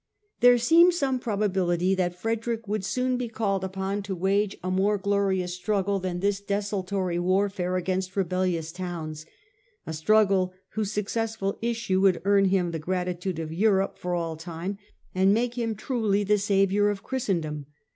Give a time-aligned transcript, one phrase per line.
[0.39, 4.97] There seemed some probability that Frederick would soon be called upon to wage a more
[4.97, 9.27] glorious struggle than this desultory warfare against rebellious towns:
[9.85, 14.79] a struggle whose successful issue would earn him the gratitude of Europe for all time
[15.13, 17.67] and make him truly the Saviour of Christendom.